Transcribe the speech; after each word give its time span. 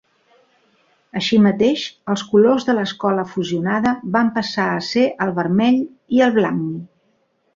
Així 1.19 1.37
mateix, 1.47 1.83
els 2.13 2.23
colors 2.31 2.65
de 2.69 2.75
l'escola 2.77 3.25
fusionada 3.35 3.93
van 4.17 4.33
passar 4.39 4.67
a 4.69 4.81
ser 4.89 5.03
el 5.27 5.35
vermell 5.43 5.79
i 6.19 6.25
el 6.29 6.37
blanc. 6.41 6.67